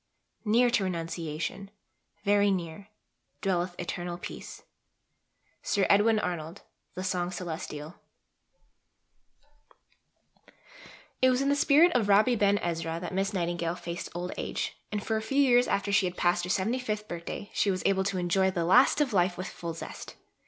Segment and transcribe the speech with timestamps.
[0.45, 1.69] Near to renunciation
[2.25, 2.87] very near
[3.43, 4.63] Dwelleth Eternal Peace.
[5.61, 6.63] SIR EDWIN ARNOLD:
[6.95, 7.97] The Song Celestial.
[11.21, 14.75] It was in the spirit of Rabbi Ben Ezra that Miss Nightingale faced old age,
[14.91, 18.03] and for a few years after she had passed her 75th birthday she was able
[18.05, 20.15] to enjoy "the last of life" with full zest.